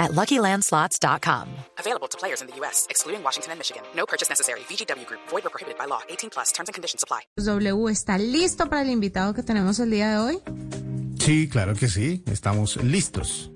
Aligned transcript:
at 0.00 0.10
LuckyLandSlots.com. 0.12 1.46
Available 1.78 2.08
to 2.08 2.18
players 2.18 2.40
in 2.42 2.48
the 2.48 2.56
U.S., 2.56 2.86
excluding 2.90 3.22
Washington 3.22 3.52
and 3.52 3.60
Michigan. 3.60 3.82
No 3.94 4.06
purchase 4.06 4.28
necessary. 4.28 4.60
VGW 4.68 5.06
Group. 5.06 5.20
Void 5.28 5.46
or 5.46 5.50
prohibited 5.50 5.78
by 5.78 5.84
law. 5.86 6.00
18 6.08 6.30
plus. 6.30 6.50
Terms 6.50 6.68
and 6.68 6.74
conditions 6.74 7.04
apply. 7.04 7.20
W, 7.36 7.88
¿está 7.88 8.18
listo 8.18 8.68
para 8.68 8.82
el 8.82 8.90
invitado 8.90 9.34
que 9.34 9.44
tenemos 9.44 9.78
el 9.78 9.90
día 9.90 10.10
de 10.10 10.18
hoy? 10.18 10.40
Sí, 11.20 11.48
claro 11.48 11.74
que 11.74 11.86
sí. 11.88 12.24
Estamos 12.26 12.76
listos. 12.82 13.50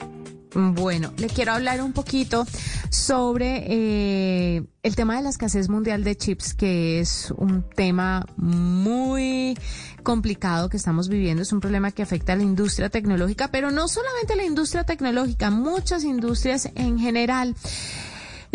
Bueno, 0.54 1.12
le 1.16 1.26
quiero 1.26 1.52
hablar 1.52 1.82
un 1.82 1.92
poquito 1.92 2.46
sobre 2.88 3.64
eh, 3.66 4.62
el 4.84 4.94
tema 4.94 5.16
de 5.16 5.22
la 5.22 5.30
escasez 5.30 5.68
mundial 5.68 6.04
de 6.04 6.16
chips, 6.16 6.54
que 6.54 7.00
es 7.00 7.32
un 7.36 7.68
tema 7.74 8.24
muy 8.36 9.58
complicado 10.04 10.68
que 10.68 10.77
estamos 10.77 11.08
viviendo. 11.08 11.42
Es 11.42 11.52
un 11.52 11.60
problema 11.60 11.90
que 11.90 12.02
afecta 12.02 12.34
a 12.34 12.36
la 12.36 12.44
industria 12.44 12.88
tecnológica, 12.88 13.48
pero 13.48 13.72
no 13.72 13.88
solamente 13.88 14.34
a 14.34 14.36
la 14.36 14.44
industria 14.44 14.84
tecnológica, 14.84 15.50
muchas 15.50 16.04
industrias 16.04 16.70
en 16.77 17.00
general. 17.00 17.56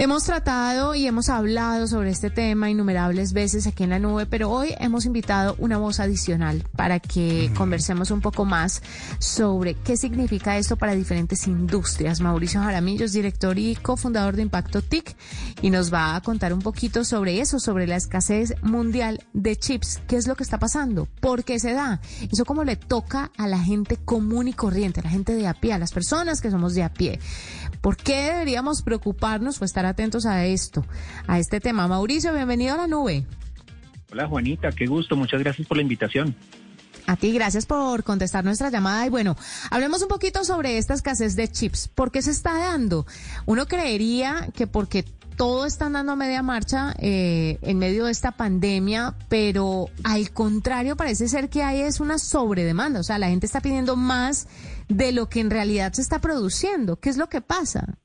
Hemos 0.02 0.23
tratado 0.23 0.95
y 0.95 1.08
hemos 1.08 1.27
hablado 1.27 1.85
sobre 1.85 2.09
este 2.09 2.30
tema 2.30 2.70
innumerables 2.70 3.34
veces 3.34 3.67
aquí 3.67 3.84
en 3.84 3.89
la 3.89 3.99
nube, 3.99 4.25
pero 4.25 4.49
hoy 4.49 4.73
hemos 4.80 5.05
invitado 5.05 5.58
una 5.59 5.77
voz 5.77 5.99
adicional 5.99 6.63
para 6.73 7.02
que 7.02 7.52
conversemos 7.58 8.09
un 8.09 8.22
poco 8.22 8.45
más 8.45 8.81
sobre 9.19 9.73
qué 9.73 9.97
significa 9.97 10.58
esto 10.58 10.78
para 10.78 10.95
diferentes 10.95 11.47
industrias. 11.47 12.22
Mauricio 12.22 12.61
Jaramillo 12.61 13.03
es 13.03 13.11
director 13.11 13.59
y 13.59 13.75
cofundador 13.75 14.38
de 14.38 14.44
Impacto 14.44 14.81
TIC 14.81 15.17
y 15.61 15.69
nos 15.69 15.94
va 15.94 16.16
a 16.16 16.22
contar 16.22 16.53
un 16.53 16.61
poquito 16.61 17.03
sobre 17.03 17.41
eso, 17.41 17.59
sobre 17.59 17.86
la 17.86 17.97
escasez 17.97 18.56
mundial 18.61 19.25
de 19.34 19.58
chips. 19.58 20.00
¿Qué 20.08 20.16
es 20.16 20.28
lo 20.28 20.36
que 20.36 20.44
está 20.44 20.59
pasando? 20.59 21.09
¿Por 21.19 21.44
qué 21.44 21.59
se 21.59 21.73
da? 21.73 22.00
Eso 22.31 22.45
como 22.45 22.63
le 22.63 22.78
toca 22.78 23.31
a 23.36 23.47
la 23.47 23.59
gente 23.59 23.97
común 23.97 24.47
y 24.47 24.53
corriente, 24.53 25.02
a 25.02 25.03
la 25.03 25.09
gente 25.09 25.34
de 25.34 25.45
a 25.45 25.56
pie, 25.56 25.73
a 25.73 25.78
las 25.78 25.91
personas 25.91 26.39
que 26.39 26.52
somos 26.52 26.73
de 26.73 26.84
a 26.84 26.94
pie. 26.94 27.19
¿Por 27.81 27.95
qué 27.95 28.23
deberíamos 28.23 28.81
preocuparnos 28.81 29.61
o 29.61 29.66
estar 29.66 29.85
atentos 29.85 30.25
a 30.25 30.45
esto, 30.45 30.85
a 31.27 31.39
este 31.39 31.59
tema? 31.59 31.88
Mauricio, 31.88 32.33
bienvenido 32.33 32.73
a 32.73 32.77
la 32.77 32.88
nube. 32.88 33.25
Hola 34.11 34.27
Juanita, 34.27 34.72
qué 34.72 34.85
gusto, 34.85 35.16
muchas 35.16 35.39
gracias 35.39 35.67
por 35.67 35.77
la 35.77 35.83
invitación. 35.83 36.35
A 37.05 37.16
ti, 37.16 37.31
gracias 37.31 37.66
por 37.66 38.03
contestar 38.03 38.44
nuestra 38.44 38.69
llamada. 38.69 39.05
Y 39.05 39.09
bueno, 39.09 39.35
hablemos 39.72 40.02
un 40.03 40.09
poquito 40.09 40.44
sobre 40.44 40.77
esta 40.77 40.94
escasez 40.94 41.35
de 41.35 41.47
chips. 41.47 41.88
¿Por 41.88 42.11
qué 42.11 42.22
se 42.22 42.30
está 42.30 42.53
dando? 42.53 43.07
Uno 43.47 43.66
creería 43.66 44.50
que 44.53 44.67
porque 44.67 45.05
todo 45.40 45.66
está 45.66 45.86
andando 45.86 46.12
a 46.12 46.16
media 46.18 46.44
marcha 46.44 46.94
eh, 47.00 47.59
en 47.62 47.80
medio 47.80 48.06
de 48.08 48.12
esta 48.12 48.34
pandemia, 48.34 49.14
pero 49.30 49.86
al 50.04 50.31
contrario 50.31 50.98
parece 50.98 51.30
ser 51.30 51.50
que 51.50 51.64
hay 51.64 51.80
es 51.80 52.02
una 52.02 52.18
sobredemanda, 52.18 53.00
o 53.00 53.04
sea, 53.04 53.18
la 53.20 53.30
gente 53.30 53.46
está 53.46 53.62
pidiendo 53.62 53.96
más 53.96 54.50
de 54.90 55.14
lo 55.14 55.30
que 55.30 55.40
en 55.40 55.50
realidad 55.50 55.94
se 55.94 56.02
está 56.02 56.20
produciendo. 56.20 56.98
¿Qué 56.98 57.08
es 57.08 57.16
lo 57.16 57.30
que 57.30 57.40
pasa? 57.40 57.96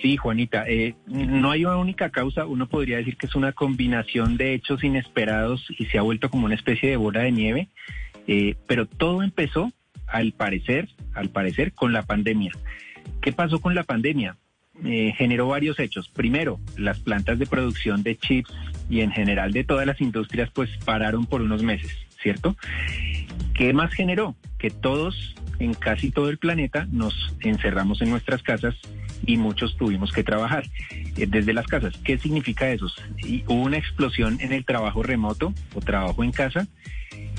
Sí, 0.00 0.16
Juanita, 0.16 0.64
eh, 0.68 0.94
no 1.08 1.50
hay 1.50 1.64
una 1.64 1.78
única 1.78 2.10
causa, 2.10 2.46
uno 2.46 2.68
podría 2.68 2.98
decir 2.98 3.16
que 3.16 3.26
es 3.26 3.34
una 3.34 3.50
combinación 3.50 4.36
de 4.36 4.54
hechos 4.54 4.84
inesperados 4.84 5.66
y 5.76 5.86
se 5.86 5.98
ha 5.98 6.02
vuelto 6.02 6.30
como 6.30 6.46
una 6.46 6.54
especie 6.54 6.88
de 6.88 6.96
bola 6.96 7.22
de 7.22 7.32
nieve, 7.32 7.68
eh, 8.28 8.54
pero 8.68 8.86
todo 8.86 9.24
empezó, 9.24 9.72
al 10.06 10.30
parecer, 10.30 10.88
al 11.14 11.30
parecer, 11.30 11.72
con 11.72 11.92
la 11.92 12.02
pandemia. 12.02 12.52
¿Qué 13.20 13.32
pasó 13.32 13.60
con 13.60 13.74
la 13.74 13.82
pandemia? 13.82 14.36
Eh, 14.84 15.12
generó 15.16 15.48
varios 15.48 15.78
hechos. 15.78 16.08
Primero, 16.08 16.58
las 16.76 16.98
plantas 16.98 17.38
de 17.38 17.46
producción 17.46 18.02
de 18.02 18.16
chips 18.16 18.50
y 18.88 19.00
en 19.00 19.12
general 19.12 19.52
de 19.52 19.64
todas 19.64 19.86
las 19.86 20.00
industrias 20.00 20.50
pues 20.50 20.70
pararon 20.84 21.26
por 21.26 21.42
unos 21.42 21.62
meses, 21.62 21.96
¿cierto? 22.20 22.56
¿Qué 23.54 23.72
más 23.72 23.92
generó? 23.92 24.34
Que 24.58 24.70
todos 24.70 25.34
en 25.58 25.74
casi 25.74 26.10
todo 26.10 26.30
el 26.30 26.38
planeta 26.38 26.88
nos 26.90 27.36
encerramos 27.40 28.00
en 28.02 28.10
nuestras 28.10 28.42
casas 28.42 28.74
y 29.24 29.36
muchos 29.36 29.76
tuvimos 29.76 30.10
que 30.10 30.24
trabajar 30.24 30.64
eh, 31.16 31.26
desde 31.28 31.52
las 31.52 31.66
casas. 31.66 31.96
¿Qué 31.98 32.18
significa 32.18 32.70
eso? 32.70 32.86
Y 33.18 33.44
hubo 33.46 33.62
una 33.62 33.76
explosión 33.76 34.38
en 34.40 34.52
el 34.52 34.64
trabajo 34.64 35.02
remoto 35.02 35.52
o 35.74 35.80
trabajo 35.80 36.24
en 36.24 36.32
casa 36.32 36.66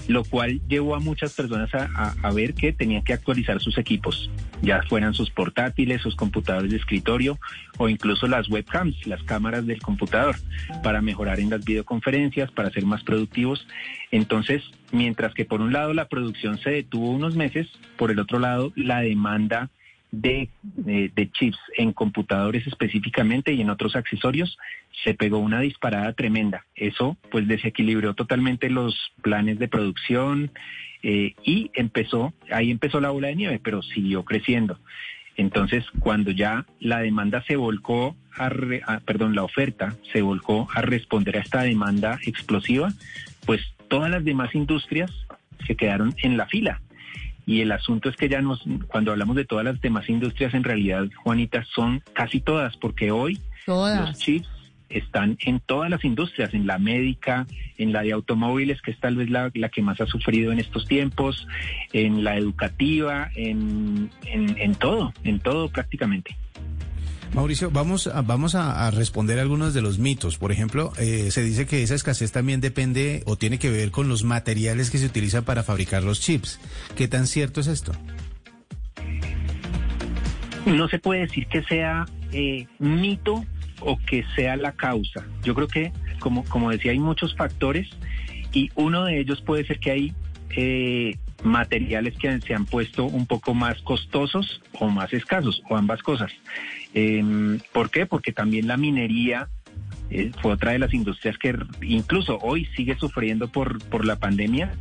lo 0.08 0.24
cual 0.24 0.62
llevó 0.68 0.96
a 0.96 1.00
muchas 1.00 1.34
personas 1.34 1.70
a, 1.74 2.32
ver 2.32 2.54
que 2.54 2.74
tenían 2.74 3.04
que 3.04 3.14
actualizar 3.14 3.62
sus 3.62 3.78
equipos, 3.78 4.30
ya 4.62 4.82
fueran 4.84 5.14
sus 5.14 5.30
portátiles, 5.30 6.02
sus 6.02 6.16
computadores 6.16 6.72
de 6.72 6.78
escritorio 6.78 7.38
o 7.78 7.90
incluso 7.90 8.28
las 8.28 8.50
webcams, 8.50 9.06
las 9.08 9.22
cámaras 9.24 9.66
del 9.66 9.82
computador, 9.82 10.36
para 10.82 11.02
mejorar 11.02 11.40
en 11.40 11.50
las 11.50 11.64
videoconferencias, 11.64 12.52
para 12.52 12.72
ser 12.72 12.86
más 12.86 13.04
productivos. 13.04 13.68
Entonces, 14.12 14.64
mientras 14.92 15.34
que 15.34 15.46
por 15.46 15.62
un 15.62 15.74
lado 15.74 15.94
la 15.94 16.08
producción 16.08 16.58
se 16.60 16.72
detuvo 16.72 17.12
unos 17.12 17.36
meses, 17.36 17.68
por 17.98 18.12
el 18.12 18.20
otro 18.20 18.40
lado 18.40 18.72
la 18.76 19.02
demanda 19.02 19.70
de, 20.14 20.48
de, 20.64 21.32
chips 21.32 21.58
en 21.76 21.92
computadores 21.92 22.68
específicamente 22.68 23.52
y 23.52 23.62
en 23.62 23.72
otros 23.72 23.96
accesorios, 23.96 24.60
se 25.04 25.16
pegó 25.16 25.40
una 25.40 25.60
disparada 25.60 26.14
tremenda. 26.14 26.66
Eso 26.76 27.18
pues 27.32 27.48
desequilibró 27.48 28.14
totalmente 28.14 28.70
los 28.70 28.96
planes 29.24 29.58
de 29.58 29.68
producción 29.68 30.52
eh, 31.02 31.34
y 31.44 31.72
empezó, 31.74 32.32
ahí 32.52 32.70
empezó 32.70 33.02
la 33.02 33.10
bola 33.10 33.30
de 33.30 33.36
nieve, 33.36 33.60
pero 33.62 33.82
siguió 33.82 34.24
creciendo. 34.24 34.80
Entonces, 35.36 35.84
cuando 36.00 36.30
ya 36.30 36.68
la 36.80 37.00
demanda 37.00 37.44
se 37.48 37.56
volcó, 37.56 38.16
a, 38.38 38.52
a 38.86 39.00
perdón, 39.00 39.34
la 39.34 39.44
oferta 39.44 39.96
se 40.12 40.22
volcó 40.22 40.68
a 40.76 40.84
responder 40.84 41.38
a 41.38 41.42
esta 41.42 41.64
demanda 41.64 42.20
explosiva, 42.22 42.94
pues 43.48 43.62
todas 43.88 44.12
las 44.12 44.24
demás 44.24 44.54
industrias 44.54 45.12
se 45.66 45.76
quedaron 45.76 46.14
en 46.22 46.38
la 46.38 46.46
fila 46.46 46.82
y 47.46 47.62
el 47.62 47.72
asunto 47.72 48.10
es 48.10 48.16
que 48.16 48.30
ya 48.30 48.42
nos, 48.42 48.64
cuando 48.88 49.12
hablamos 49.12 49.36
de 49.36 49.46
todas 49.46 49.66
las 49.66 49.80
demás 49.82 50.10
industrias, 50.10 50.54
en 50.54 50.64
realidad, 50.64 51.06
Juanita, 51.24 51.64
son 51.76 52.02
casi 52.14 52.40
todas, 52.40 52.78
porque 52.78 53.12
hoy 53.12 53.40
los 53.68 54.18
chips 54.18 54.48
están 54.90 55.38
en 55.46 55.60
todas 55.60 55.90
las 55.90 56.04
industrias, 56.06 56.54
en 56.54 56.68
la 56.68 56.78
médica, 56.78 57.48
en 57.78 57.92
la 57.92 58.04
de 58.04 58.12
automóviles, 58.12 58.82
que 58.82 58.92
es 58.92 59.00
tal 59.00 59.16
vez 59.16 59.30
la, 59.30 59.52
la 59.56 59.70
que 59.70 59.82
más 59.82 60.00
ha 60.00 60.06
sufrido 60.06 60.52
en 60.52 60.60
estos 60.60 60.88
tiempos, 60.88 61.48
en 61.92 62.24
la 62.24 62.38
educativa, 62.38 63.30
en, 63.36 64.10
en, 64.26 64.58
en 64.58 64.76
todo, 64.76 65.14
en 65.24 65.40
todo 65.40 65.70
prácticamente. 65.70 66.38
Mauricio, 67.34 67.72
vamos 67.72 68.06
a, 68.06 68.22
vamos 68.22 68.54
a, 68.54 68.92
responder 68.92 69.40
algunos 69.40 69.74
de 69.74 69.82
los 69.82 69.98
mitos. 69.98 70.38
Por 70.38 70.52
ejemplo, 70.52 70.94
eh, 71.00 71.32
se 71.32 71.44
dice 71.44 71.66
que 71.66 71.82
esa 71.82 71.96
escasez 71.96 72.32
también 72.32 72.62
depende 72.62 73.24
o 73.26 73.38
tiene 73.38 73.58
que 73.58 73.72
ver 73.72 73.90
con 73.90 74.08
los 74.08 74.24
materiales 74.24 74.92
que 74.92 75.00
se 75.00 75.08
utilizan 75.08 75.44
para 75.44 75.64
fabricar 75.64 76.04
los 76.04 76.22
chips. 76.22 76.60
¿Qué 76.96 77.08
tan 77.08 77.26
cierto 77.26 77.62
es 77.62 77.68
esto? 77.68 77.92
No 80.68 80.88
se 80.88 81.00
puede 81.00 81.22
decir 81.22 81.48
que 81.48 81.64
sea 81.64 82.06
eh, 82.32 82.68
mito 82.78 83.44
o 83.80 83.98
que 83.98 84.24
sea 84.36 84.56
la 84.56 84.74
causa. 84.74 85.26
Yo 85.44 85.56
creo 85.56 85.68
que, 85.68 85.92
como, 86.20 86.46
como 86.46 86.70
decía, 86.70 86.92
hay 86.92 87.00
muchos 87.00 87.36
factores 87.36 87.90
y 88.54 88.70
uno 88.76 89.06
de 89.06 89.20
ellos 89.20 89.42
puede 89.42 89.66
ser 89.66 89.80
que 89.80 89.92
hay 89.92 90.14
eh, 90.56 91.18
materiales 91.44 92.18
que 92.18 92.40
se 92.42 92.54
han 92.54 92.66
puesto 92.66 93.06
un 93.06 93.26
poco 93.26 93.54
más 93.54 93.82
costosos 93.82 94.62
o 94.80 94.88
más 94.88 95.14
escasos, 95.14 95.62
o 95.70 95.76
ambas 95.76 96.02
cosas. 96.02 96.32
Eh, 96.94 97.60
¿Por 97.72 97.90
qué? 97.90 98.06
Porque 98.06 98.32
también 98.32 98.68
la 98.68 98.78
minería 98.78 99.50
eh, 100.10 100.32
fue 100.42 100.54
otra 100.54 100.74
de 100.74 100.80
las 100.80 100.94
industrias 100.94 101.38
que 101.38 101.58
incluso 101.82 102.38
hoy 102.42 102.68
sigue 102.76 102.96
sufriendo 102.96 103.48
por, 103.48 103.84
por 103.86 104.06
la 104.06 104.18
pandemia, 104.18 104.72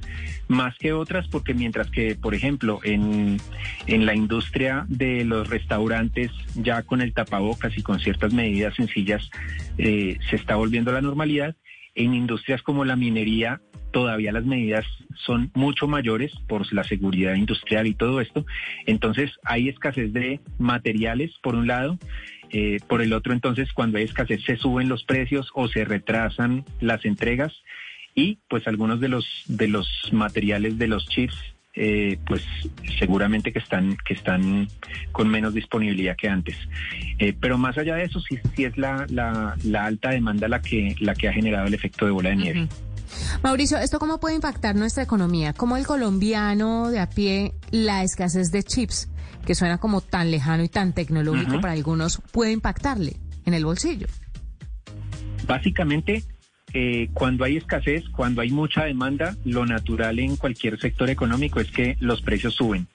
más 0.48 0.76
que 0.76 0.92
otras, 0.92 1.28
porque 1.28 1.54
mientras 1.54 1.90
que, 1.90 2.16
por 2.16 2.34
ejemplo, 2.34 2.80
en, 2.82 3.38
en 3.86 4.06
la 4.06 4.14
industria 4.14 4.84
de 4.88 5.24
los 5.24 5.48
restaurantes, 5.48 6.30
ya 6.54 6.82
con 6.82 7.00
el 7.00 7.14
tapabocas 7.14 7.76
y 7.78 7.82
con 7.82 7.98
ciertas 8.00 8.34
medidas 8.34 8.74
sencillas, 8.74 9.30
eh, 9.78 10.18
se 10.28 10.36
está 10.36 10.56
volviendo 10.56 10.90
a 10.90 10.94
la 10.94 11.00
normalidad, 11.00 11.56
en 11.94 12.14
industrias 12.14 12.62
como 12.62 12.84
la 12.84 12.96
minería 12.96 13.60
todavía 13.92 14.32
las 14.32 14.44
medidas 14.44 14.86
son 15.14 15.50
mucho 15.54 15.86
mayores 15.86 16.32
por 16.48 16.72
la 16.72 16.82
seguridad 16.82 17.34
industrial 17.34 17.86
y 17.86 17.94
todo 17.94 18.20
esto. 18.20 18.44
Entonces 18.86 19.30
hay 19.44 19.68
escasez 19.68 20.12
de 20.12 20.40
materiales 20.58 21.30
por 21.42 21.54
un 21.54 21.68
lado. 21.68 21.98
Eh, 22.54 22.80
por 22.86 23.00
el 23.00 23.14
otro, 23.14 23.32
entonces, 23.32 23.72
cuando 23.72 23.96
hay 23.96 24.04
escasez 24.04 24.44
se 24.44 24.58
suben 24.58 24.90
los 24.90 25.04
precios 25.04 25.50
o 25.54 25.68
se 25.68 25.86
retrasan 25.86 26.66
las 26.80 27.06
entregas 27.06 27.54
y 28.14 28.40
pues 28.50 28.68
algunos 28.68 29.00
de 29.00 29.08
los 29.08 29.26
de 29.46 29.68
los 29.68 29.88
materiales 30.12 30.76
de 30.76 30.86
los 30.86 31.08
chips 31.08 31.34
eh, 31.74 32.18
pues 32.26 32.42
seguramente 32.98 33.52
que 33.52 33.58
están 33.58 33.96
que 34.04 34.14
están 34.14 34.68
con 35.10 35.28
menos 35.28 35.54
disponibilidad 35.54 36.16
que 36.16 36.28
antes. 36.28 36.56
Eh, 37.18 37.34
pero 37.38 37.56
más 37.58 37.78
allá 37.78 37.96
de 37.96 38.04
eso, 38.04 38.20
sí, 38.20 38.38
sí 38.54 38.64
es 38.64 38.76
la, 38.76 39.06
la, 39.08 39.56
la, 39.64 39.84
alta 39.86 40.10
demanda 40.10 40.48
la 40.48 40.60
que 40.60 40.94
la 41.00 41.14
que 41.14 41.28
ha 41.28 41.32
generado 41.32 41.66
el 41.66 41.74
efecto 41.74 42.04
de 42.04 42.10
bola 42.10 42.30
de 42.30 42.36
nieve. 42.36 42.68
Mauricio, 43.42 43.78
¿esto 43.78 43.98
cómo 43.98 44.20
puede 44.20 44.34
impactar 44.34 44.74
nuestra 44.74 45.02
economía? 45.02 45.52
¿Cómo 45.52 45.76
el 45.76 45.86
colombiano 45.86 46.90
de 46.90 47.00
a 47.00 47.08
pie, 47.08 47.54
la 47.70 48.02
escasez 48.02 48.50
de 48.50 48.62
chips, 48.62 49.08
que 49.46 49.54
suena 49.54 49.78
como 49.78 50.00
tan 50.00 50.30
lejano 50.30 50.62
y 50.62 50.68
tan 50.68 50.92
tecnológico 50.92 51.60
para 51.60 51.72
algunos, 51.72 52.22
puede 52.32 52.52
impactarle 52.52 53.16
en 53.44 53.54
el 53.54 53.64
bolsillo? 53.64 54.06
Básicamente, 55.46 56.22
eh, 56.74 57.08
cuando 57.12 57.44
hay 57.44 57.56
escasez, 57.56 58.08
cuando 58.08 58.40
hay 58.40 58.50
mucha 58.50 58.84
demanda, 58.84 59.36
lo 59.44 59.66
natural 59.66 60.18
en 60.18 60.36
cualquier 60.36 60.78
sector 60.78 61.10
económico 61.10 61.60
es 61.60 61.70
que 61.70 61.96
los 62.00 62.22
precios 62.22 62.54
suben. 62.54 62.86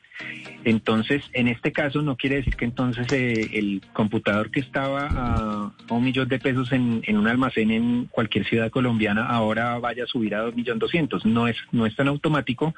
Entonces, 0.64 1.24
en 1.34 1.48
este 1.48 1.72
caso 1.72 2.02
no 2.02 2.18
quiere 2.18 2.38
decir 2.38 2.56
que 2.56 2.66
entonces 2.66 3.08
eh, 3.14 3.52
el 3.54 3.82
computador 3.94 4.52
que 4.52 4.60
estaba 4.60 5.08
a, 5.10 5.72
un 5.90 6.04
millón 6.04 6.28
de 6.28 6.40
pesos 6.40 6.72
en, 6.72 7.04
un 7.08 7.28
almacén 7.28 7.72
en 7.72 8.06
cualquier 8.06 8.46
ciudad 8.46 8.70
colombiana 8.70 9.28
ahora 9.28 9.78
vaya 9.80 10.04
a 10.04 10.08
subir 10.08 10.36
a 10.36 10.42
dos 10.42 10.56
millones 10.56 10.82
doscientos. 10.82 11.26
No 11.26 11.48
es, 11.48 11.56
no 11.72 11.86
es 11.86 11.96
tan 11.96 12.08
automático, 12.08 12.76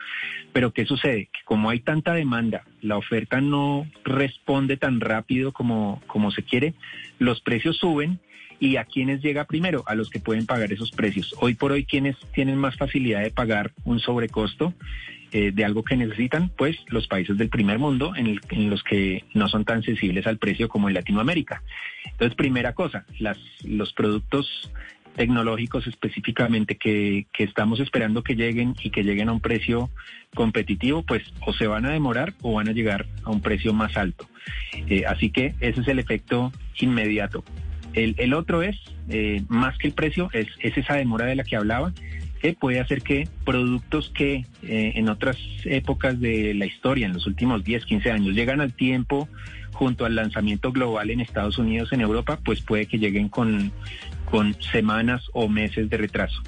pero 0.54 0.72
¿qué 0.72 0.86
sucede? 0.86 1.30
Que 1.34 1.40
como 1.46 1.70
hay 1.70 1.80
tanta 1.80 2.14
demanda, 2.14 2.64
la 2.82 2.98
oferta 2.98 3.42
no 3.42 3.88
responde 4.04 4.78
tan 4.78 5.00
rápido 5.00 5.52
como, 5.52 6.02
como 6.08 6.32
se 6.32 6.44
quiere, 6.44 6.76
los 7.18 7.42
precios 7.42 7.78
suben 7.78 8.20
y 8.60 8.76
a 8.76 8.86
quienes 8.86 9.22
llega 9.22 9.46
primero, 9.46 9.84
a 9.88 9.96
los 9.96 10.10
que 10.10 10.20
pueden 10.20 10.46
pagar 10.46 10.72
esos 10.72 10.92
precios. 10.92 11.34
Hoy 11.40 11.56
por 11.56 11.72
hoy, 11.72 11.86
quienes 11.86 12.18
tienen 12.34 12.58
más 12.58 12.76
facilidad 12.76 13.22
de 13.22 13.32
pagar 13.32 13.72
un 13.86 14.00
sobrecosto 14.00 14.74
eh, 15.32 15.52
de 15.54 15.64
algo 15.64 15.84
que 15.84 15.96
necesitan, 15.96 16.50
pues 16.50 16.78
los 16.88 17.08
países 17.08 17.38
del 17.38 17.50
primer 17.50 17.78
mundo 17.80 18.14
en, 18.16 18.40
los 18.70 18.84
que 18.84 19.24
no 19.34 19.48
son 19.48 19.64
tan 19.64 19.84
sensibles 19.84 20.26
al 20.28 20.38
precio 20.38 20.68
como 20.68 20.88
en 20.88 20.96
Latinoamérica. 20.96 21.62
Entonces, 22.06 22.36
primera 22.36 22.74
cosa, 22.74 23.06
las, 23.20 23.38
los 23.64 23.94
productos 23.94 24.72
tecnológicos 25.16 25.86
específicamente 25.86 26.78
que, 26.78 27.28
que, 27.34 27.44
estamos 27.44 27.80
esperando 27.80 28.24
que 28.24 28.36
lleguen 28.36 28.74
y 28.82 28.90
que 28.90 29.04
lleguen 29.04 29.30
a 29.30 29.34
un 29.34 29.40
precio 29.40 29.90
competitivo, 30.34 31.04
pues 31.04 31.24
o 31.46 31.54
se 31.54 31.68
van 31.68 31.86
a 31.86 31.92
demorar 31.92 32.34
o 32.42 32.54
van 32.54 32.70
a 32.70 32.72
llegar 32.72 33.06
a 33.24 33.30
un 33.30 33.42
precio 33.42 33.74
más 33.74 33.98
alto. 33.98 34.28
Eh, 34.88 35.04
así 35.06 35.30
que 35.30 35.56
ese 35.60 35.82
es 35.82 35.88
el 35.88 36.00
efecto 36.00 36.52
inmediato. 36.80 37.44
El, 37.94 38.16
el 38.18 38.34
otro 38.34 38.62
es, 38.62 38.78
eh, 39.10 39.44
más 39.48 39.78
que 39.78 39.88
el 39.88 39.94
precio, 39.94 40.30
es, 40.34 40.48
es 40.60 40.78
esa 40.78 40.96
demora 40.96 41.26
de 41.26 41.36
la 41.36 41.44
que 41.44 41.56
hablaba 41.56 41.94
que 42.42 42.54
puede 42.54 42.80
hacer 42.80 43.02
que 43.02 43.28
productos 43.44 44.12
que 44.14 44.46
eh, 44.64 44.94
en 44.96 45.10
otras 45.10 45.38
épocas 45.66 46.20
de 46.20 46.54
la 46.54 46.66
historia, 46.66 47.06
en 47.06 47.14
los 47.14 47.28
últimos 47.28 47.64
10, 47.64 47.86
15 47.86 48.12
años, 48.12 48.34
llegan 48.34 48.62
al 48.62 48.74
tiempo 48.74 49.28
junto 49.74 50.06
al 50.06 50.16
lanzamiento 50.16 50.72
global 50.72 51.10
en 51.10 51.20
Estados 51.20 51.58
Unidos, 51.58 51.92
en 51.92 52.02
Europa, 52.02 52.40
pues 52.44 52.62
puede 52.62 52.86
que 52.86 52.98
lleguen 52.98 53.30
con 53.30 53.72
semanas 54.72 55.26
o 55.34 55.48
meses 55.48 55.90
de 55.90 55.98
retraso. 55.98 56.42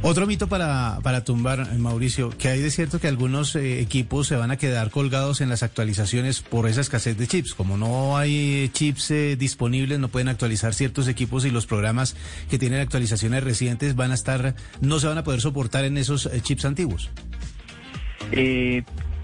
Otro 0.00 0.28
mito 0.28 0.48
para, 0.48 1.00
para 1.02 1.24
tumbar, 1.24 1.76
Mauricio, 1.76 2.30
que 2.30 2.48
hay 2.48 2.60
de 2.60 2.70
cierto 2.70 3.00
que 3.00 3.08
algunos 3.08 3.56
eh, 3.56 3.80
equipos 3.80 4.28
se 4.28 4.36
van 4.36 4.52
a 4.52 4.56
quedar 4.56 4.90
colgados 4.90 5.40
en 5.40 5.48
las 5.48 5.64
actualizaciones 5.64 6.40
por 6.40 6.68
esa 6.68 6.80
escasez 6.80 7.18
de 7.18 7.26
chips. 7.26 7.52
Como 7.52 7.76
no 7.76 8.16
hay 8.16 8.70
chips 8.72 9.10
eh, 9.10 9.36
disponibles, 9.36 9.98
no 9.98 10.08
pueden 10.08 10.28
actualizar 10.28 10.72
ciertos 10.72 11.08
equipos 11.08 11.44
y 11.44 11.50
los 11.50 11.66
programas 11.66 12.16
que 12.48 12.58
tienen 12.58 12.80
actualizaciones 12.80 13.42
recientes 13.42 13.96
van 13.96 14.12
a 14.12 14.14
estar, 14.14 14.54
no 14.80 15.00
se 15.00 15.08
van 15.08 15.18
a 15.18 15.24
poder 15.24 15.40
soportar 15.40 15.84
en 15.84 15.98
esos 15.98 16.26
eh, 16.26 16.40
chips 16.42 16.64
antiguos. 16.64 17.10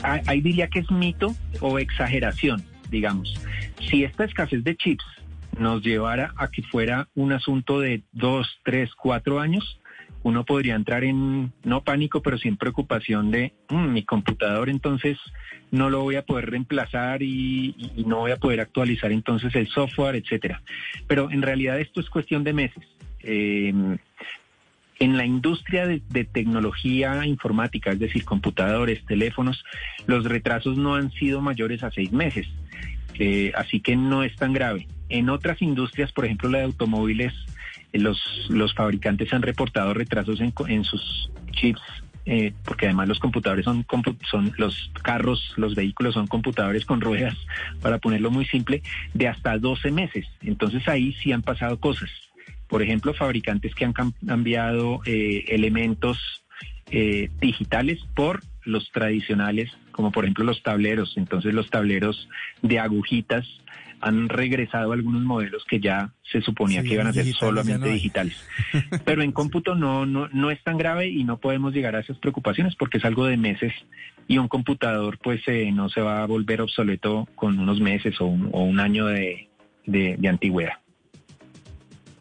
ahí 0.02 0.40
diría 0.40 0.66
que 0.66 0.80
es 0.80 0.90
mito 0.90 1.36
o 1.60 1.78
exageración, 1.78 2.64
digamos. 2.90 3.32
Si 3.88 4.02
esta 4.02 4.24
escasez 4.24 4.64
de 4.64 4.76
chips 4.76 5.04
nos 5.56 5.82
llevara 5.82 6.34
a 6.36 6.48
que 6.48 6.62
fuera 6.62 7.08
un 7.14 7.32
asunto 7.32 7.78
de 7.78 8.02
dos, 8.12 8.48
tres, 8.64 8.90
cuatro 8.96 9.38
años, 9.38 9.78
uno 10.24 10.44
podría 10.44 10.74
entrar 10.74 11.04
en, 11.04 11.52
no 11.62 11.84
pánico, 11.84 12.22
pero 12.22 12.38
sin 12.38 12.56
preocupación 12.56 13.30
de 13.30 13.52
mm, 13.68 13.92
mi 13.92 14.04
computador, 14.04 14.70
entonces 14.70 15.18
no 15.70 15.90
lo 15.90 16.00
voy 16.00 16.16
a 16.16 16.24
poder 16.24 16.50
reemplazar 16.50 17.22
y, 17.22 17.92
no 18.06 18.20
voy 18.20 18.32
a 18.32 18.36
poder 18.36 18.60
actualizar 18.60 19.12
entonces 19.12 19.54
el 19.54 19.68
software, 19.68 20.16
etcétera. 20.16 20.62
Pero 21.06 21.30
en 21.30 21.42
realidad 21.42 21.78
esto 21.78 22.00
es 22.00 22.08
cuestión 22.08 22.42
de 22.42 22.54
meses. 22.54 22.84
Em, 23.20 23.98
en 24.98 25.16
la 25.16 25.26
industria 25.26 25.86
de, 25.86 26.00
tecnología 26.24 27.26
informática, 27.26 27.90
es 27.90 27.98
decir, 27.98 28.24
computadores, 28.24 29.04
teléfonos, 29.04 29.62
los 30.06 30.24
retrasos 30.24 30.78
no 30.78 30.94
han 30.94 31.10
sido 31.12 31.42
mayores 31.42 31.82
a 31.82 31.90
seis 31.90 32.12
meses, 32.12 32.46
eh, 33.18 33.52
así 33.56 33.80
que 33.80 33.94
no 33.94 34.22
es 34.22 34.34
tan 34.36 34.54
grave. 34.54 34.88
En 35.10 35.28
otras 35.28 35.60
industrias, 35.60 36.12
por 36.12 36.24
ejemplo 36.24 36.48
la 36.48 36.58
de 36.58 36.64
automóviles, 36.64 37.34
los, 37.94 38.20
los 38.48 38.74
fabricantes 38.74 39.32
han 39.32 39.42
reportado 39.42 39.94
retrasos 39.94 40.40
en, 40.40 40.52
en 40.68 40.84
sus 40.84 41.30
chips 41.52 41.82
eh, 42.26 42.54
porque 42.64 42.86
además 42.86 43.08
los 43.08 43.18
computadores 43.18 43.66
son, 43.66 43.84
son 44.30 44.52
los 44.56 44.90
carros, 45.02 45.52
los 45.56 45.74
vehículos 45.74 46.14
son 46.14 46.26
computadores 46.26 46.86
con 46.86 47.00
ruedas, 47.00 47.36
para 47.82 47.98
ponerlo 47.98 48.30
muy 48.30 48.46
simple, 48.46 48.82
de 49.12 49.28
hasta 49.28 49.58
12 49.58 49.90
meses. 49.90 50.26
Entonces 50.40 50.86
ahí 50.88 51.12
sí 51.22 51.32
han 51.32 51.42
pasado 51.42 51.78
cosas. 51.78 52.10
Por 52.66 52.82
ejemplo, 52.82 53.12
fabricantes 53.12 53.74
que 53.74 53.84
han 53.84 53.92
cambiado 53.92 55.00
eh, 55.04 55.44
elementos 55.48 56.18
eh, 56.90 57.30
digitales 57.40 58.00
por 58.14 58.40
los 58.64 58.90
tradicionales, 58.90 59.70
como 59.92 60.10
por 60.10 60.24
ejemplo 60.24 60.44
los 60.44 60.62
tableros. 60.62 61.14
Entonces 61.16 61.52
los 61.52 61.68
tableros 61.68 62.28
de 62.62 62.78
agujitas 62.78 63.46
han 64.04 64.28
regresado 64.28 64.92
algunos 64.92 65.22
modelos 65.22 65.64
que 65.64 65.80
ya 65.80 66.12
se 66.30 66.42
suponía 66.42 66.82
que 66.82 66.94
iban 66.94 67.06
a 67.06 67.12
ser 67.12 67.26
solamente 67.32 67.88
digitales. 67.88 68.36
Pero 69.04 69.22
en 69.22 69.32
cómputo 69.32 69.74
no, 69.74 70.04
no, 70.04 70.28
no 70.28 70.50
es 70.50 70.62
tan 70.62 70.76
grave 70.76 71.08
y 71.08 71.24
no 71.24 71.38
podemos 71.38 71.72
llegar 71.72 71.96
a 71.96 72.00
esas 72.00 72.18
preocupaciones 72.18 72.76
porque 72.76 72.98
es 72.98 73.04
algo 73.04 73.24
de 73.26 73.38
meses 73.38 73.72
y 74.28 74.38
un 74.38 74.48
computador 74.48 75.18
pues 75.22 75.40
eh, 75.46 75.70
no 75.72 75.88
se 75.88 76.02
va 76.02 76.22
a 76.22 76.26
volver 76.26 76.60
obsoleto 76.60 77.26
con 77.34 77.58
unos 77.58 77.80
meses 77.80 78.20
o 78.20 78.26
un, 78.26 78.80
año 78.80 79.06
de, 79.06 79.48
de, 79.86 80.16
de 80.18 80.28
antigüedad. 80.28 80.83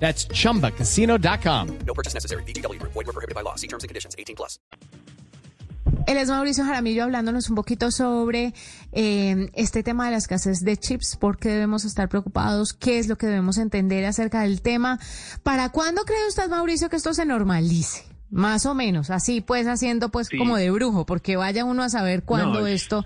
That's 0.00 0.26
chumbacasino.com. 0.28 1.78
No 1.86 1.94
purchase 1.94 2.14
necessary. 2.14 2.42
Void 2.42 3.06
were 3.06 3.12
prohibited 3.12 3.34
by 3.34 3.42
law. 3.42 3.54
See 3.56 3.68
terms 3.68 3.84
and 3.84 3.88
conditions 3.88 4.16
18 4.18 4.34
plus. 4.34 4.58
Él 6.06 6.16
es 6.16 6.28
Mauricio 6.28 6.64
Jaramillo 6.64 7.04
hablándonos 7.04 7.48
un 7.50 7.56
poquito 7.56 7.90
sobre 7.90 8.52
eh, 8.92 9.50
este 9.54 9.82
tema 9.82 10.06
de 10.06 10.12
la 10.12 10.16
escasez 10.16 10.60
de 10.60 10.76
chips, 10.76 11.16
por 11.16 11.38
qué 11.38 11.50
debemos 11.50 11.84
estar 11.84 12.08
preocupados, 12.08 12.72
qué 12.72 12.98
es 12.98 13.06
lo 13.06 13.16
que 13.16 13.26
debemos 13.26 13.58
entender 13.58 14.04
acerca 14.04 14.42
del 14.42 14.60
tema. 14.60 14.98
¿Para 15.42 15.68
cuándo 15.68 16.02
cree 16.04 16.26
usted, 16.26 16.48
Mauricio, 16.48 16.88
que 16.88 16.96
esto 16.96 17.14
se 17.14 17.24
normalice? 17.24 18.04
Más 18.30 18.66
o 18.66 18.74
menos, 18.74 19.10
así 19.10 19.40
pues 19.40 19.66
haciendo 19.66 20.10
pues 20.10 20.28
como 20.30 20.56
de 20.56 20.70
brujo, 20.70 21.06
porque 21.06 21.36
vaya 21.36 21.64
uno 21.64 21.82
a 21.82 21.88
saber 21.88 22.22
cuándo 22.24 22.66
esto 22.66 23.04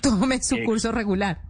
tome 0.00 0.42
su 0.42 0.56
curso 0.64 0.92
regular. 0.92 1.45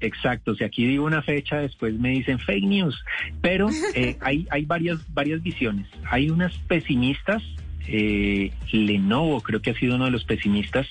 Exacto, 0.00 0.54
si 0.54 0.62
aquí 0.62 0.86
digo 0.86 1.04
una 1.04 1.22
fecha, 1.22 1.58
después 1.58 1.98
me 1.98 2.10
dicen 2.10 2.38
fake 2.38 2.64
news, 2.64 3.04
pero 3.40 3.68
eh, 3.94 4.16
hay, 4.20 4.46
hay 4.50 4.64
varias, 4.64 4.98
varias 5.12 5.42
visiones. 5.42 5.86
Hay 6.08 6.30
unas 6.30 6.56
pesimistas, 6.68 7.42
eh, 7.88 8.52
Lenovo 8.70 9.40
creo 9.40 9.60
que 9.60 9.70
ha 9.70 9.74
sido 9.74 9.96
uno 9.96 10.04
de 10.04 10.10
los 10.12 10.24
pesimistas, 10.24 10.86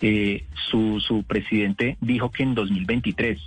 eh, 0.00 0.44
su, 0.70 1.00
su 1.00 1.22
presidente 1.22 1.96
dijo 2.00 2.30
que 2.30 2.42
en 2.42 2.54
2023. 2.54 3.40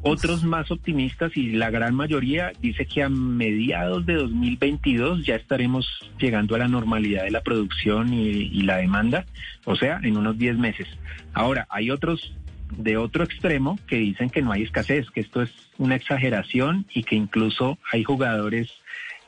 Otros 0.00 0.44
más 0.44 0.70
optimistas 0.70 1.36
y 1.36 1.50
la 1.50 1.70
gran 1.70 1.92
mayoría 1.92 2.52
dice 2.60 2.86
que 2.86 3.02
a 3.02 3.08
mediados 3.08 4.06
de 4.06 4.14
2022 4.14 5.26
ya 5.26 5.34
estaremos 5.34 5.88
llegando 6.20 6.54
a 6.54 6.58
la 6.58 6.68
normalidad 6.68 7.24
de 7.24 7.32
la 7.32 7.42
producción 7.42 8.14
y, 8.14 8.28
y 8.28 8.62
la 8.62 8.76
demanda, 8.76 9.26
o 9.64 9.74
sea, 9.74 9.98
en 10.02 10.16
unos 10.16 10.38
10 10.38 10.56
meses. 10.56 10.86
Ahora, 11.34 11.66
hay 11.68 11.90
otros 11.90 12.32
de 12.76 12.96
otro 12.96 13.24
extremo 13.24 13.78
que 13.86 13.96
dicen 13.96 14.30
que 14.30 14.42
no 14.42 14.52
hay 14.52 14.62
escasez, 14.62 15.10
que 15.10 15.20
esto 15.20 15.42
es 15.42 15.50
una 15.78 15.96
exageración 15.96 16.86
y 16.92 17.04
que 17.04 17.16
incluso 17.16 17.78
hay 17.92 18.04
jugadores 18.04 18.72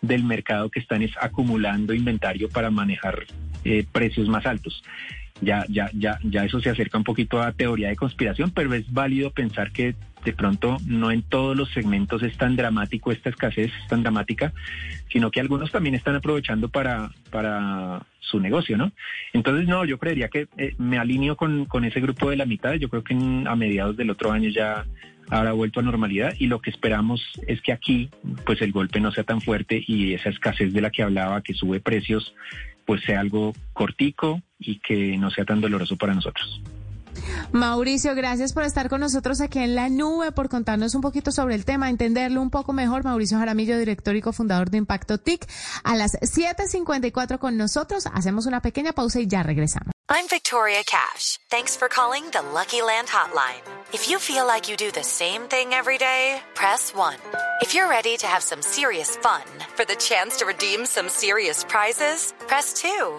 del 0.03 0.25
mercado 0.25 0.71
que 0.71 0.81
están 0.81 1.07
acumulando 1.21 1.95
inventario 1.95 2.49
para 2.49 2.71
manejar 2.71 3.25
eh, 3.65 3.85
precios 3.91 4.29
más 4.29 4.47
altos. 4.47 4.83
ya, 5.43 5.65
ya, 5.69 5.91
ya, 5.95 6.19
ya 6.23 6.45
eso 6.45 6.61
se 6.61 6.71
acerca 6.71 6.99
un 6.99 7.05
poquito 7.05 7.41
a 7.41 7.53
teoría 7.53 7.89
de 7.89 7.97
conspiración, 7.97 8.51
pero 8.51 8.75
es 8.75 8.91
válido 8.93 9.31
pensar 9.31 9.73
que 9.73 9.95
de 10.25 10.33
pronto 10.33 10.77
no 10.87 11.11
en 11.11 11.23
todos 11.23 11.57
los 11.57 11.71
segmentos 11.71 12.23
es 12.23 12.37
tan 12.37 12.57
dramático 12.57 13.13
esta 13.13 13.31
escasez, 13.31 13.73
es 13.83 13.89
tan 13.89 14.03
dramática, 14.03 14.53
sino 15.11 15.31
que 15.31 15.41
algunos 15.41 15.71
también 15.71 15.95
están 15.95 16.17
aprovechando 16.17 16.69
para, 16.69 17.11
para 17.31 18.07
su 18.21 18.41
negocio, 18.41 18.77
¿no? 18.77 18.93
Entonces, 19.33 19.67
no, 19.67 19.85
yo 19.85 19.99
creería 19.99 20.29
que 20.29 20.49
eh, 20.57 20.75
me 20.79 20.99
alineo 20.99 21.37
con, 21.37 21.65
con 21.65 21.85
ese 21.85 22.01
grupo 22.01 22.31
de 22.31 22.37
la 22.37 22.47
mitad, 22.47 22.75
yo 22.75 22.89
creo 22.89 23.03
que 23.03 23.15
a 23.15 23.57
mediados 23.57 23.97
del 23.97 24.11
otro 24.11 24.31
año 24.33 24.51
ya 24.51 24.85
habrá 25.31 25.53
vuelto 25.53 25.81
a 25.81 25.83
normalidad 25.83 26.35
y 26.39 26.47
lo 26.47 26.61
que 26.61 26.71
esperamos 26.71 27.23
es 27.47 27.63
que 27.63 27.73
aquí 27.73 28.11
pues 28.45 28.61
el 28.63 28.73
golpe 28.73 29.01
no 29.01 29.13
sea 29.13 29.25
tan 29.25 29.41
fuerte 29.41 29.83
y 29.87 30.13
esa 30.13 30.29
escasez 30.29 30.73
de 30.73 30.81
la 30.81 30.91
que 30.91 31.03
hablaba 31.03 31.43
que 31.43 31.55
sube 31.55 31.81
precios 31.81 32.35
pues 32.85 33.03
sea 33.03 33.21
algo 33.21 33.55
cortico 33.73 34.43
y 34.59 34.81
que 34.81 35.17
no 35.17 35.31
sea 35.31 35.45
tan 35.45 35.61
doloroso 35.61 35.97
para 35.97 36.15
nosotros. 36.15 36.61
Mauricio, 37.53 38.15
gracias 38.15 38.53
por 38.53 38.63
estar 38.63 38.89
con 38.89 39.01
nosotros 39.01 39.41
aquí 39.41 39.59
en 39.59 39.75
la 39.75 39.89
nube, 39.89 40.33
por 40.33 40.49
contarnos 40.49 40.95
un 40.95 41.01
poquito 41.01 41.33
sobre 41.33 41.55
el 41.55 41.65
tema, 41.65 41.91
entenderlo 41.91 42.41
un 42.43 42.51
poco 42.51 42.73
mejor. 42.73 43.05
Mauricio 43.05 43.39
Jaramillo, 43.39 43.79
director 43.79 44.17
y 44.17 44.23
cofundador 44.23 44.71
de 44.71 44.79
Impacto 44.79 45.19
TIC. 45.19 45.47
A 45.85 45.97
las 45.97 46.13
7.54 46.15 47.39
con 47.39 47.57
nosotros, 47.57 48.07
hacemos 48.13 48.47
una 48.47 48.61
pequeña 48.61 48.93
pausa 48.93 49.21
y 49.21 49.27
ya 49.27 49.43
regresamos. 49.43 49.93
I'm 50.13 50.27
Victoria 50.29 50.83
Cash. 50.85 51.39
Thanks 51.51 51.77
for 51.77 51.89
calling 51.89 52.25
the 52.33 52.43
Lucky 52.53 52.83
Land 52.83 53.07
Hotline. 53.09 53.63
If 53.93 54.09
you 54.09 54.19
feel 54.19 54.45
like 54.45 54.69
you 54.69 54.77
do 54.77 54.91
the 54.91 55.05
same 55.05 55.43
thing 55.49 55.73
every 55.73 55.99
day, 55.99 56.43
press 56.55 56.93
1. 56.93 57.15
If 57.63 57.75
you're 57.75 57.89
ready 57.89 58.17
to 58.17 58.27
have 58.27 58.43
some 58.43 58.61
serious 58.61 59.17
fun 59.17 59.43
for 59.77 59.85
the 59.85 59.95
chance 59.95 60.37
to 60.39 60.47
redeem 60.47 60.85
some 60.85 61.09
serious 61.09 61.63
prizes, 61.63 62.35
press 62.49 62.73
2. 62.73 63.19